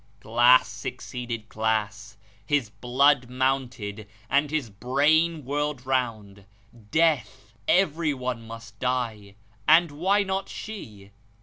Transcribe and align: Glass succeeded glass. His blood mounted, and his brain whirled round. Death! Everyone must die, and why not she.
Glass 0.19 0.67
succeeded 0.67 1.47
glass. 1.47 2.17
His 2.43 2.71
blood 2.71 3.29
mounted, 3.29 4.07
and 4.31 4.49
his 4.49 4.71
brain 4.71 5.45
whirled 5.45 5.85
round. 5.85 6.45
Death! 6.89 7.53
Everyone 7.67 8.47
must 8.47 8.79
die, 8.79 9.35
and 9.67 9.91
why 9.91 10.23
not 10.23 10.49
she. 10.49 11.11